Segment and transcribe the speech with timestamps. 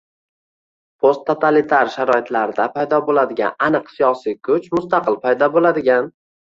[1.05, 6.15] posttotalitar sharoitlarda paydo bo‘ladigan aniq siyosiy kuch mustaqil paydo bo‘ladigan